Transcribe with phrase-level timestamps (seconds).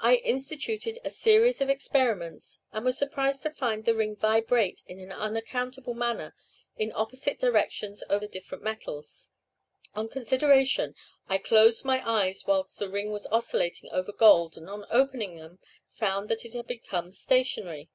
[0.00, 4.98] I instituted a series of experiments, and was surprised to find the ring vibrate in
[4.98, 6.34] an unaccountable manner
[6.76, 9.30] in opposite directions over different metals.
[9.94, 10.96] On consideration,
[11.28, 15.60] I closed my eyes whilst the ring was oscillating over gold, and on opening them
[15.62, 15.66] I
[15.96, 17.88] found that it had become stationary.